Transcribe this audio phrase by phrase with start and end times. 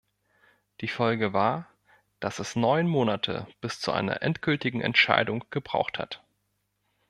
[0.79, 1.67] Die Folge war,
[2.19, 6.23] dass es neun Monate bis zur einer endgültigen Entscheidung gebraucht hat.